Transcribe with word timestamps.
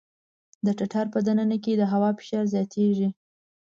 د 0.65 0.67
ټټر 0.77 1.05
په 1.13 1.19
د 1.25 1.27
ننه 1.37 1.57
کې 1.63 1.73
د 1.77 1.83
هوا 1.93 2.09
فشار 2.17 2.45
زیاتېږي. 2.53 3.09